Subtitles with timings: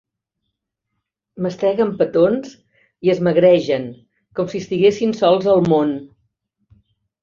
[1.47, 2.57] Masteguen petons
[3.09, 3.89] i es magregen,
[4.41, 5.99] com si estiguessin sols al món.